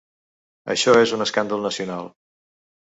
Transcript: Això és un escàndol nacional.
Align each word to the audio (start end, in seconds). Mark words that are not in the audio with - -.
Això 0.75 0.95
és 1.03 1.15
un 1.19 1.27
escàndol 1.29 1.65
nacional. 1.71 2.13